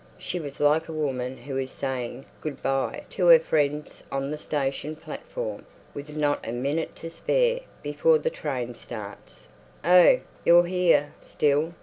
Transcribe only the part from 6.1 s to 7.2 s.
not a minute to